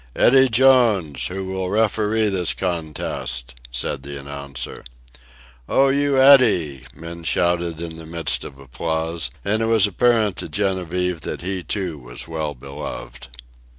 [0.15, 4.83] "Eddy Jones, who will referee this contest," said the announcer.
[5.69, 10.37] "Oh, you, Eddy!" men shouted in the midst of the applause, and it was apparent
[10.37, 13.27] to Genevieve that he, too, was well beloved.